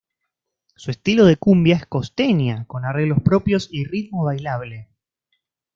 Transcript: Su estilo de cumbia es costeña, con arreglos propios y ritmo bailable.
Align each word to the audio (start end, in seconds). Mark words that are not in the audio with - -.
Su 0.75 0.89
estilo 0.89 1.25
de 1.27 1.37
cumbia 1.37 1.75
es 1.75 1.85
costeña, 1.85 2.65
con 2.65 2.85
arreglos 2.85 3.19
propios 3.23 3.67
y 3.71 3.85
ritmo 3.85 4.23
bailable. 4.23 4.89